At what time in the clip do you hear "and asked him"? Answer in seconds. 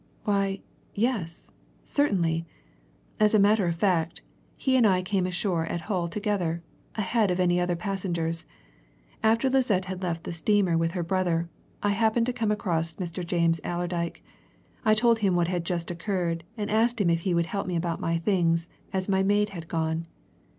16.57-17.11